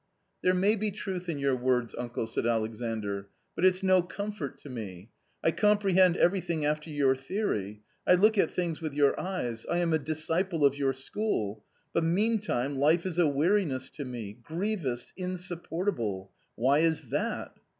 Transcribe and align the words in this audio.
"There 0.41 0.55
may 0.55 0.75
be 0.75 0.89
truth 0.89 1.29
in 1.29 1.37
your 1.37 1.55
words, 1.55 1.93
uncle," 1.95 2.25
said 2.25 2.43
Alexandr, 2.47 3.29
"but 3.55 3.63
it's 3.63 3.83
no 3.83 4.01
comfort 4.01 4.57
to 4.61 4.67
me. 4.71 5.11
I 5.43 5.51
comprehend 5.51 6.17
everything 6.17 6.65
after 6.65 6.89
your 6.89 7.15
theory. 7.15 7.83
I 8.07 8.15
look 8.15 8.35
at 8.35 8.49
things 8.49 8.81
with 8.81 8.95
your 8.95 9.13
eyes; 9.19 9.63
I 9.67 9.77
am 9.77 9.93
a 9.93 9.99
disciple 9.99 10.65
of 10.65 10.75
your 10.75 10.93
school; 10.93 11.63
but 11.93 12.03
meantime 12.03 12.77
life 12.79 13.05
is 13.05 13.19
a 13.19 13.27
weariness 13.27 13.91
to 13.91 14.03
me— 14.03 14.39
grievous, 14.43 15.13
insupportable. 15.17 16.31
Why 16.55 16.79
is 16.79 17.03
that 17.11 17.53